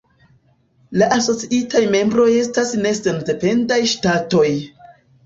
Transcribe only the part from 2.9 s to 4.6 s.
sendependaj ŝtatoj.